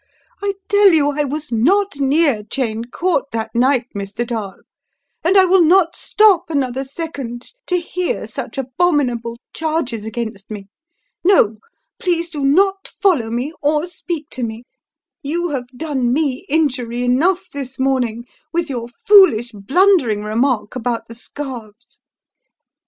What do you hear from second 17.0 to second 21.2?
enough this morning with your foolish blundering remark about the